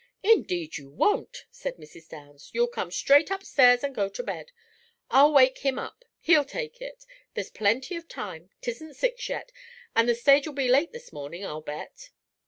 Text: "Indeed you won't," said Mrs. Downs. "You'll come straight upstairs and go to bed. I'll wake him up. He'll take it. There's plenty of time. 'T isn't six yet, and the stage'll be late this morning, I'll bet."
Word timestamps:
"Indeed 0.23 0.77
you 0.79 0.89
won't," 0.89 1.45
said 1.51 1.77
Mrs. 1.77 2.09
Downs. 2.09 2.49
"You'll 2.55 2.65
come 2.65 2.89
straight 2.89 3.29
upstairs 3.29 3.83
and 3.83 3.93
go 3.93 4.09
to 4.09 4.23
bed. 4.23 4.51
I'll 5.11 5.31
wake 5.31 5.59
him 5.59 5.77
up. 5.77 6.03
He'll 6.21 6.43
take 6.43 6.81
it. 6.81 7.05
There's 7.35 7.51
plenty 7.51 7.95
of 7.97 8.07
time. 8.07 8.49
'T 8.61 8.71
isn't 8.71 8.95
six 8.95 9.29
yet, 9.29 9.51
and 9.95 10.09
the 10.09 10.15
stage'll 10.15 10.53
be 10.53 10.69
late 10.69 10.91
this 10.91 11.13
morning, 11.13 11.45
I'll 11.45 11.61
bet." 11.61 12.09